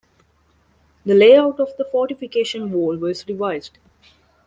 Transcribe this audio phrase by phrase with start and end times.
[1.05, 3.77] The layout of the fortification wall was revised.